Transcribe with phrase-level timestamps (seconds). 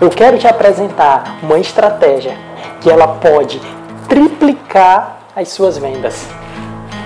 [0.00, 2.34] eu quero te apresentar uma estratégia
[2.80, 3.60] que ela pode
[4.08, 6.26] triplicar as suas vendas.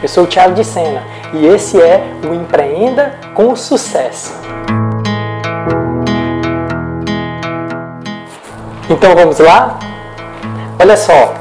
[0.00, 1.02] Eu sou o Thiago de Sena
[1.32, 4.32] e esse é o Empreenda com Sucesso.
[8.88, 9.78] Então vamos lá?
[10.80, 11.34] Olha só,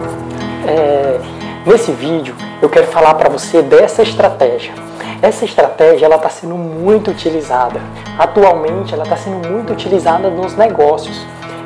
[0.68, 1.20] é,
[1.68, 4.74] nesse vídeo eu quero falar para você dessa estratégia.
[5.22, 7.80] Essa estratégia ela está sendo muito utilizada.
[8.18, 11.26] Atualmente ela está sendo muito utilizada nos negócios.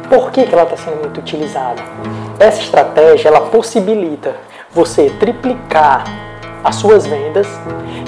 [0.10, 1.82] Por que, que ela está sendo muito utilizada?
[2.40, 4.36] Essa estratégia ela possibilita
[4.72, 6.06] você triplicar
[6.64, 7.48] as suas vendas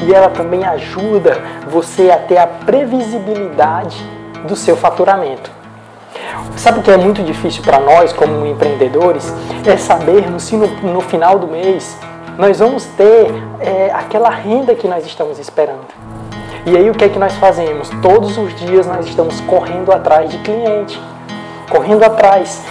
[0.08, 1.38] e ela também ajuda
[1.68, 3.98] você a ter a previsibilidade
[4.48, 5.52] do seu faturamento.
[6.56, 9.34] Sabe o que é muito difícil para nós, como empreendedores,
[9.66, 11.98] é sabermos se no, no, final do mês
[12.38, 13.28] nós vamos ter
[13.60, 15.88] é, aquela renda que nós estamos esperando.
[16.66, 17.90] E aí o que é que nós fazemos?
[18.02, 21.00] Todos os dias nós estamos correndo atrás de cliente
[21.70, 22.62] correndo atrás,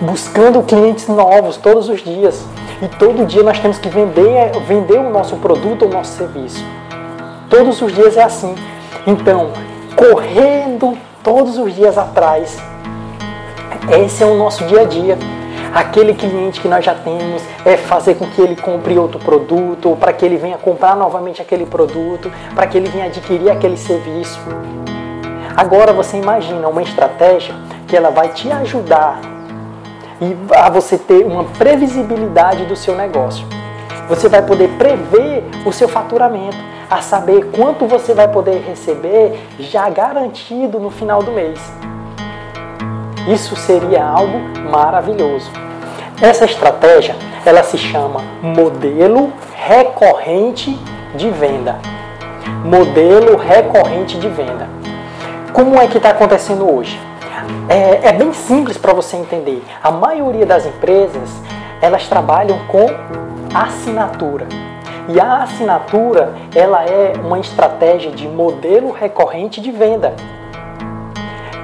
[0.00, 2.44] buscando clientes novos todos os dias.
[2.80, 6.64] E todo dia nós temos que vender, vender o nosso produto o nosso serviço.
[7.50, 8.54] Todos os dias é assim.
[9.06, 9.50] Então,
[9.96, 12.58] correndo todos os dias atrás,
[14.04, 15.18] esse é o nosso dia a dia.
[15.74, 19.96] Aquele cliente que nós já temos é fazer com que ele compre outro produto, ou
[19.96, 24.38] para que ele venha comprar novamente aquele produto, para que ele venha adquirir aquele serviço.
[25.56, 27.54] Agora você imagina uma estratégia
[27.88, 29.20] que ela vai te ajudar
[30.54, 33.46] a você ter uma previsibilidade do seu negócio.
[34.08, 36.56] Você vai poder prever o seu faturamento,
[36.90, 41.60] a saber quanto você vai poder receber já garantido no final do mês.
[43.26, 44.38] Isso seria algo
[44.70, 45.50] maravilhoso.
[46.20, 50.78] Essa estratégia, ela se chama modelo recorrente
[51.14, 51.78] de venda.
[52.64, 54.66] Modelo recorrente de venda.
[55.52, 56.98] Como é que está acontecendo hoje?
[57.68, 59.62] É, é bem simples para você entender.
[59.82, 61.30] A maioria das empresas
[61.80, 62.86] elas trabalham com
[63.54, 64.46] assinatura.
[65.08, 70.14] E a assinatura ela é uma estratégia de modelo recorrente de venda.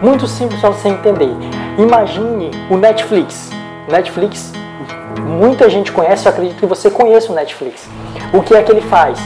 [0.00, 1.30] Muito simples para você entender.
[1.78, 3.50] Imagine o Netflix.
[3.88, 4.52] Netflix,
[5.20, 7.88] muita gente conhece, eu acredito que você conheça o Netflix.
[8.32, 9.18] O que é que ele faz?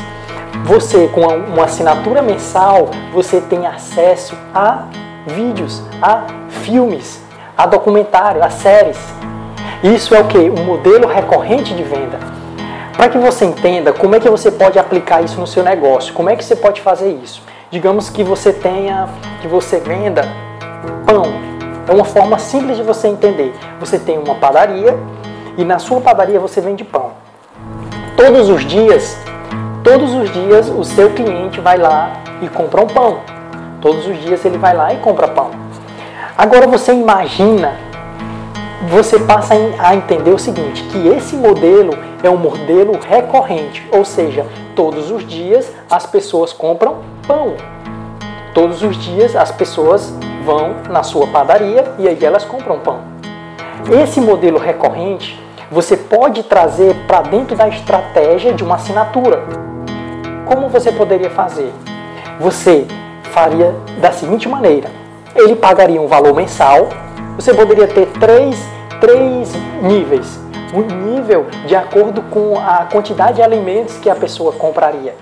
[0.64, 4.84] Você, com uma assinatura mensal, você tem acesso a
[5.28, 7.20] vídeos, a filmes,
[7.56, 8.98] a documentário, a séries.
[9.82, 10.38] Isso é o que?
[10.38, 12.18] Um modelo recorrente de venda.
[12.96, 16.28] Para que você entenda como é que você pode aplicar isso no seu negócio, como
[16.30, 17.42] é que você pode fazer isso.
[17.70, 19.08] Digamos que você tenha,
[19.40, 20.22] que você venda
[21.06, 21.22] pão.
[21.86, 23.54] É uma forma simples de você entender.
[23.80, 24.98] Você tem uma padaria
[25.56, 27.12] e na sua padaria você vende pão.
[28.16, 29.16] Todos os dias,
[29.84, 32.12] todos os dias o seu cliente vai lá
[32.42, 33.20] e compra um pão.
[33.80, 35.50] Todos os dias ele vai lá e compra pão.
[36.36, 37.76] Agora você imagina,
[38.88, 44.46] você passa a entender o seguinte, que esse modelo é um modelo recorrente, ou seja,
[44.74, 47.54] todos os dias as pessoas compram pão.
[48.54, 50.12] Todos os dias as pessoas
[50.44, 53.00] vão na sua padaria e aí elas compram pão.
[54.02, 55.40] Esse modelo recorrente
[55.70, 59.42] você pode trazer para dentro da estratégia de uma assinatura.
[60.46, 61.72] Como você poderia fazer?
[62.40, 62.86] Você
[63.28, 64.90] faria da seguinte maneira:
[65.34, 66.88] ele pagaria um valor mensal,
[67.36, 68.58] você poderia ter três,
[69.00, 69.52] três
[69.82, 70.38] níveis.
[70.74, 75.14] Um nível de acordo com a quantidade de alimentos que a pessoa compraria.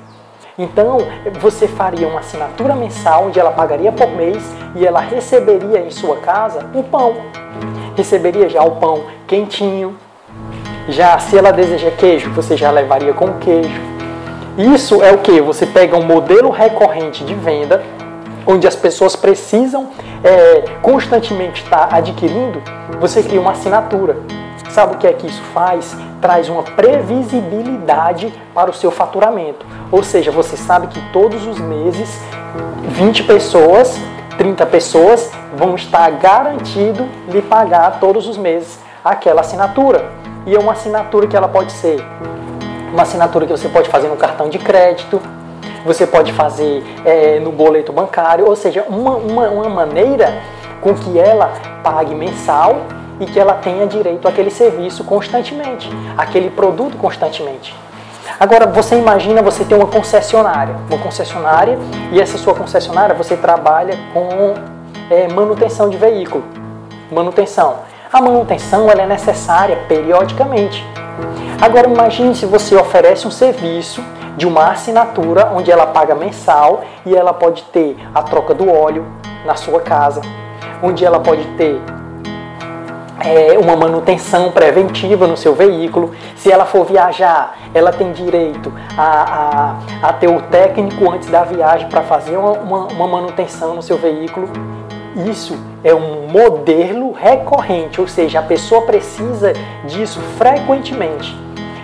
[0.59, 0.99] Então,
[1.39, 4.43] você faria uma assinatura mensal onde ela pagaria por mês
[4.75, 7.15] e ela receberia em sua casa o pão.
[7.95, 9.97] Receberia já o pão quentinho.
[10.89, 13.96] Já se ela deseja queijo, você já levaria com queijo.
[14.59, 15.39] Isso é o que?
[15.43, 17.83] Você pega um modelo recorrente de venda
[18.47, 19.89] onde as pessoas precisam
[20.25, 22.63] é, constantemente estar adquirindo,
[22.99, 24.17] você cria uma assinatura.
[24.71, 25.95] Sabe o que é que isso faz?
[26.21, 29.67] Traz uma previsibilidade para o seu faturamento.
[29.91, 32.21] Ou seja, você sabe que todos os meses
[32.89, 33.99] 20 pessoas,
[34.39, 40.11] 30 pessoas vão estar garantido lhe pagar todos os meses aquela assinatura.
[40.47, 42.05] E é uma assinatura que ela pode ser
[42.93, 45.21] uma assinatura que você pode fazer no cartão de crédito,
[45.85, 50.35] você pode fazer é, no boleto bancário, ou seja, uma, uma, uma maneira
[50.81, 51.53] com que ela
[51.83, 52.77] pague mensal
[53.21, 57.75] e que ela tenha direito àquele serviço constantemente, aquele produto constantemente.
[58.39, 61.79] Agora, você imagina você ter uma concessionária, uma concessionária,
[62.13, 64.55] e essa sua concessionária você trabalha com
[65.09, 66.45] é, manutenção de veículo.
[67.11, 67.77] Manutenção.
[68.13, 70.85] A manutenção é necessária periodicamente.
[71.61, 74.03] Agora, imagine se você oferece um serviço
[74.37, 79.05] de uma assinatura onde ela paga mensal e ela pode ter a troca do óleo
[79.45, 80.21] na sua casa,
[80.83, 81.81] onde ela pode ter
[83.25, 86.15] é, uma manutenção preventiva no seu veículo.
[86.37, 91.43] Se ela for viajar, ela tem direito a, a, a ter o técnico antes da
[91.43, 94.49] viagem para fazer uma, uma, uma manutenção no seu veículo.
[95.17, 99.55] Isso é um modelo recorrente, ou seja, a pessoa precisa
[99.87, 101.35] disso frequentemente.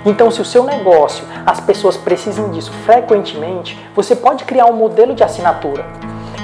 [0.05, 5.15] Então, se o seu negócio, as pessoas precisam disso frequentemente, você pode criar um modelo
[5.15, 5.83] de assinatura.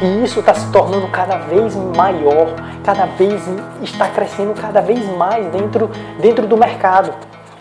[0.00, 3.42] E isso está se tornando cada vez maior, cada vez
[3.82, 7.12] está crescendo cada vez mais dentro, dentro do mercado.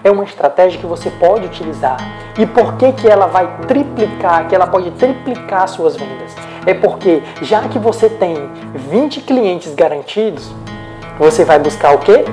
[0.05, 1.97] É uma estratégia que você pode utilizar.
[2.39, 6.46] E por que, que ela vai triplicar, que ela pode triplicar suas vendas?
[6.67, 8.35] É porque já que você tem
[8.75, 10.51] 20 clientes garantidos,
[11.17, 12.25] você vai buscar o quê?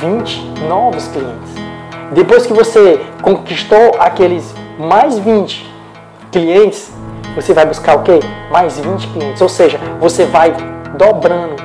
[0.00, 1.50] 20 novos clientes.
[2.12, 5.68] Depois que você conquistou aqueles mais 20
[6.30, 6.92] clientes,
[7.34, 8.20] você vai buscar o quê?
[8.48, 9.42] Mais 20 clientes.
[9.42, 10.54] Ou seja, você vai
[10.96, 11.56] dobrando,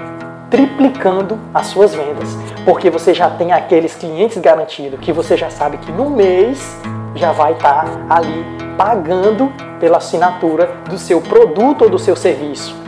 [0.50, 2.36] triplicando as suas vendas.
[2.66, 6.76] Porque você já tem aqueles clientes garantidos que você já sabe que no mês
[7.16, 8.46] já vai estar tá ali
[8.78, 12.84] pagando pela assinatura do seu produto ou do seu serviço.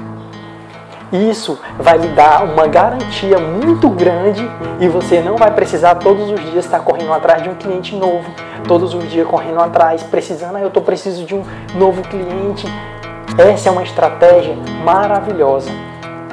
[1.12, 4.50] Isso vai lhe dar uma garantia muito grande
[4.80, 8.30] e você não vai precisar todos os dias estar correndo atrás de um cliente novo,
[8.68, 11.44] todos os dias correndo atrás, precisando, ah, eu estou preciso de um
[11.76, 12.66] novo cliente.
[13.38, 15.70] Essa é uma estratégia maravilhosa.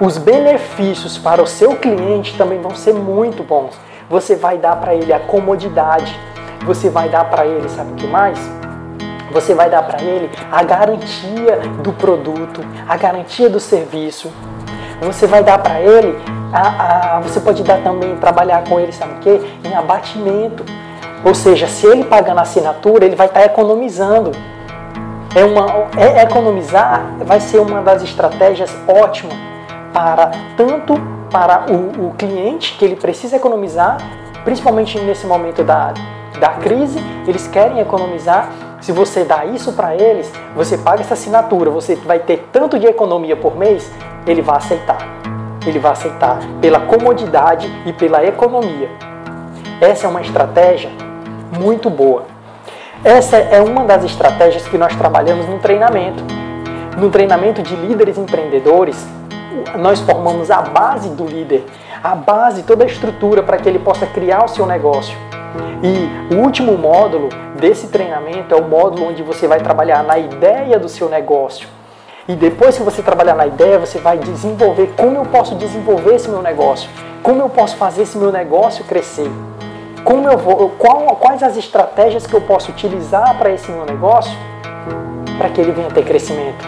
[0.01, 3.79] Os benefícios para o seu cliente também vão ser muito bons.
[4.09, 6.19] Você vai dar para ele a comodidade,
[6.65, 8.39] você vai dar para ele, sabe o que mais?
[9.33, 14.31] Você vai dar para ele a garantia do produto, a garantia do serviço.
[15.01, 16.17] Você vai dar para ele,
[16.53, 19.41] a, a, você pode dar também, trabalhar com ele, sabe o quê?
[19.65, 20.65] Em abatimento.
[21.25, 24.33] Ou seja, se ele pagando a assinatura, ele vai estar tá economizando.
[25.35, 29.35] É uma, é, economizar vai ser uma das estratégias ótimas
[29.93, 30.95] para tanto
[31.31, 33.97] para o, o cliente que ele precisa economizar,
[34.45, 35.95] principalmente nesse momento da,
[36.39, 38.51] da crise, eles querem economizar.
[38.81, 42.87] Se você dá isso para eles, você paga essa assinatura, você vai ter tanto de
[42.87, 43.91] economia por mês,
[44.27, 44.99] ele vai aceitar.
[45.65, 48.91] Ele vai aceitar pela comodidade e pela economia.
[49.81, 50.91] Essa é uma estratégia
[51.59, 52.25] muito boa.
[53.05, 56.23] Essa é uma das estratégias que nós trabalhamos no treinamento.
[56.97, 59.07] No treinamento de líderes empreendedores,
[59.79, 61.65] nós formamos a base do líder,
[62.03, 65.17] a base, toda a estrutura para que ele possa criar o seu negócio.
[65.83, 67.29] E o último módulo
[67.59, 71.69] desse treinamento é o módulo onde você vai trabalhar na ideia do seu negócio
[72.29, 76.29] e depois que você trabalhar na ideia, você vai desenvolver como eu posso desenvolver esse
[76.29, 76.89] meu negócio,
[77.21, 79.29] como eu posso fazer esse meu negócio crescer,
[80.05, 84.33] como eu vou, qual, quais as estratégias que eu posso utilizar para esse meu negócio
[85.37, 86.65] para que ele venha ter crescimento.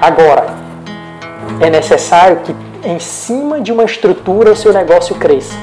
[0.00, 0.46] Agora,
[1.60, 5.54] é necessário que em cima de uma estrutura o seu negócio cresça.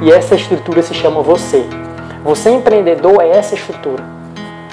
[0.00, 1.66] E essa estrutura se chama você.
[2.24, 4.02] Você empreendedor é essa estrutura.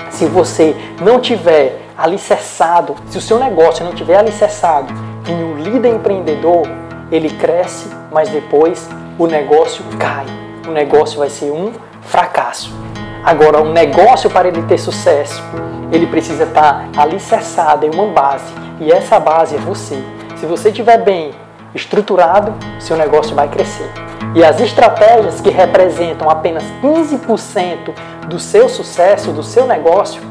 [0.09, 4.93] Se você não tiver alicerçado, se o seu negócio não tiver alicerçado
[5.27, 6.65] em um líder empreendedor,
[7.11, 8.87] ele cresce, mas depois
[9.19, 10.25] o negócio cai.
[10.65, 12.73] O negócio vai ser um fracasso.
[13.21, 15.43] Agora, um negócio para ele ter sucesso,
[15.91, 18.53] ele precisa estar alicerçado em uma base.
[18.79, 20.01] E essa base é você.
[20.37, 21.31] Se você estiver bem
[21.75, 23.91] estruturado, seu negócio vai crescer.
[24.33, 27.93] E as estratégias que representam apenas 15%
[28.27, 30.21] do seu sucesso, do seu negócio,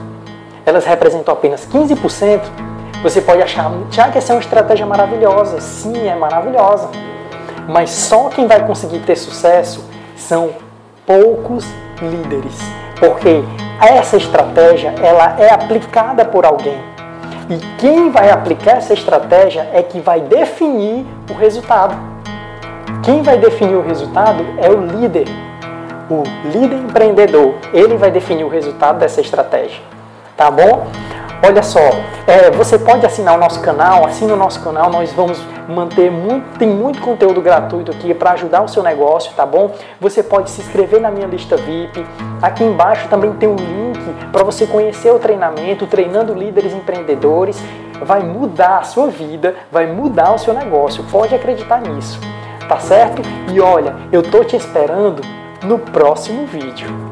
[0.65, 2.41] elas representam apenas 15%,
[3.03, 3.71] você pode achar,
[4.11, 5.61] que essa é uma estratégia maravilhosa.
[5.61, 6.91] Sim, é maravilhosa.
[7.69, 9.85] Mas só quem vai conseguir ter sucesso
[10.17, 10.51] são
[11.07, 11.65] poucos
[12.01, 12.59] líderes.
[12.99, 13.43] Porque
[13.81, 16.79] essa estratégia, ela é aplicada por alguém.
[17.49, 22.10] E quem vai aplicar essa estratégia é que vai definir o resultado.
[23.03, 25.27] Quem vai definir o resultado é o líder.
[26.11, 29.91] O líder empreendedor, ele vai definir o resultado dessa estratégia
[30.41, 30.87] tá bom?
[31.47, 31.81] Olha só,
[32.27, 36.59] é, você pode assinar o nosso canal, assina o nosso canal, nós vamos manter muito,
[36.59, 39.75] tem muito conteúdo gratuito aqui para ajudar o seu negócio, tá bom?
[40.01, 42.07] Você pode se inscrever na minha lista VIP.
[42.41, 44.01] Aqui embaixo também tem um link
[44.33, 47.63] para você conhecer o treinamento, treinando líderes empreendedores.
[48.01, 51.05] Vai mudar a sua vida, vai mudar o seu negócio.
[51.11, 52.19] Pode acreditar nisso,
[52.71, 53.21] tá certo?
[53.53, 55.21] E olha, eu tô te esperando
[55.65, 57.10] no próximo vídeo.